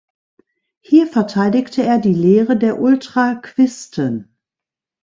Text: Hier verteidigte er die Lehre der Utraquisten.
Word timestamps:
Hier 0.79 1.05
verteidigte 1.05 1.83
er 1.83 1.99
die 1.99 2.15
Lehre 2.15 2.57
der 2.57 2.81
Utraquisten. 2.81 4.35